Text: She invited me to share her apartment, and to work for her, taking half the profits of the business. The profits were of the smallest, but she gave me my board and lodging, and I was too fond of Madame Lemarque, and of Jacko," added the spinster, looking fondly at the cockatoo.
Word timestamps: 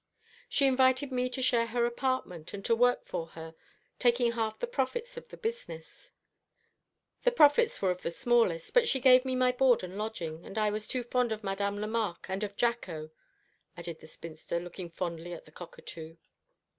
She 0.49 0.65
invited 0.65 1.11
me 1.11 1.29
to 1.29 1.43
share 1.43 1.67
her 1.67 1.85
apartment, 1.85 2.55
and 2.55 2.65
to 2.65 2.75
work 2.75 3.05
for 3.05 3.27
her, 3.27 3.53
taking 3.99 4.31
half 4.31 4.57
the 4.57 4.65
profits 4.65 5.15
of 5.15 5.29
the 5.29 5.37
business. 5.37 6.09
The 7.23 7.29
profits 7.29 7.79
were 7.83 7.91
of 7.91 8.01
the 8.01 8.09
smallest, 8.09 8.73
but 8.73 8.89
she 8.89 8.99
gave 8.99 9.25
me 9.25 9.35
my 9.35 9.51
board 9.51 9.83
and 9.83 9.99
lodging, 9.99 10.43
and 10.43 10.57
I 10.57 10.71
was 10.71 10.87
too 10.87 11.03
fond 11.03 11.31
of 11.31 11.43
Madame 11.43 11.77
Lemarque, 11.77 12.27
and 12.31 12.43
of 12.43 12.57
Jacko," 12.57 13.11
added 13.77 13.99
the 13.99 14.07
spinster, 14.07 14.59
looking 14.59 14.89
fondly 14.89 15.33
at 15.33 15.45
the 15.45 15.51
cockatoo. 15.51 16.17